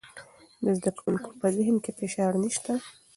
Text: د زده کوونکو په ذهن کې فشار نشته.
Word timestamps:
د 0.63 0.65
زده 0.77 0.91
کوونکو 0.99 1.29
په 1.39 1.47
ذهن 1.57 1.75
کې 1.83 1.91
فشار 1.99 2.33
نشته. 2.43 2.73